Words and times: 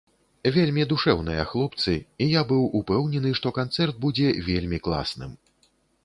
Вельмі 0.55 0.83
душэўныя 0.91 1.41
хлопцы, 1.49 1.91
і 2.25 2.27
я 2.31 2.41
быў 2.51 2.63
упэўнены, 2.79 3.33
што 3.41 3.51
канцэрт 3.59 3.95
будзе 4.05 4.31
вельмі 4.49 4.79
класным. 4.89 5.37